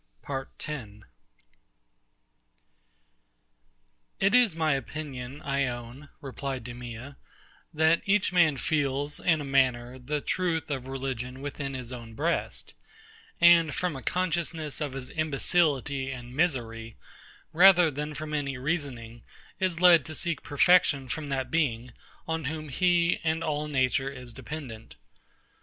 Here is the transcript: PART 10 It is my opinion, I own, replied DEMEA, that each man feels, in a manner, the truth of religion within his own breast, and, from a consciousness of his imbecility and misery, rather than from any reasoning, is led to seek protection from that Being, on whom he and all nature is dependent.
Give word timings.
PART 0.23 0.49
10 0.57 1.05
It 4.19 4.33
is 4.33 4.55
my 4.55 4.73
opinion, 4.73 5.43
I 5.43 5.67
own, 5.67 6.09
replied 6.21 6.63
DEMEA, 6.65 7.17
that 7.71 8.01
each 8.05 8.33
man 8.33 8.57
feels, 8.57 9.19
in 9.19 9.39
a 9.41 9.45
manner, 9.45 9.99
the 9.99 10.19
truth 10.19 10.71
of 10.71 10.87
religion 10.87 11.39
within 11.39 11.75
his 11.75 11.91
own 11.93 12.15
breast, 12.15 12.73
and, 13.39 13.75
from 13.75 13.95
a 13.95 14.01
consciousness 14.01 14.81
of 14.81 14.93
his 14.93 15.11
imbecility 15.11 16.09
and 16.09 16.35
misery, 16.35 16.97
rather 17.53 17.91
than 17.91 18.15
from 18.15 18.33
any 18.33 18.57
reasoning, 18.57 19.21
is 19.59 19.79
led 19.79 20.03
to 20.07 20.15
seek 20.15 20.41
protection 20.41 21.09
from 21.09 21.29
that 21.29 21.51
Being, 21.51 21.91
on 22.27 22.45
whom 22.45 22.69
he 22.69 23.19
and 23.23 23.43
all 23.43 23.67
nature 23.67 24.09
is 24.09 24.33
dependent. 24.33 24.95